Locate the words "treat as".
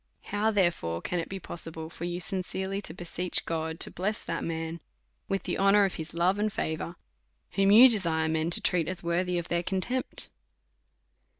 8.61-9.03